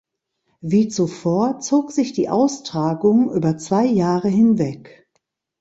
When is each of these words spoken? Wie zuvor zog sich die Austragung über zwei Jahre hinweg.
Wie 0.61 0.87
zuvor 0.87 1.59
zog 1.59 1.91
sich 1.91 2.11
die 2.13 2.27
Austragung 2.27 3.31
über 3.31 3.57
zwei 3.59 3.85
Jahre 3.85 4.29
hinweg. 4.29 5.07